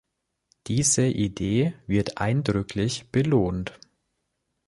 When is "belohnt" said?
3.11-3.79